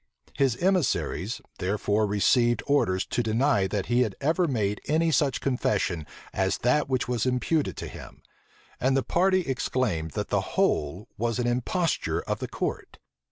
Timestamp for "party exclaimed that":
9.03-10.29